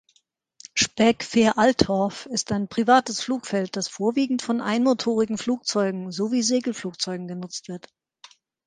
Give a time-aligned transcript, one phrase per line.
[0.73, 7.87] Speck-Fehraltorf ist ein privates Flugfeld, das vorwiegend von einmotorigen Flugzeugen sowie Segelflugzeugen genutzt wird.